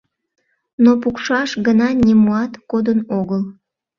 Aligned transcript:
Но 0.83 0.91
пукшаш 1.01 1.49
гына 1.65 1.89
нимоат 2.05 2.53
кодын 2.71 2.99
огыл. 3.19 3.41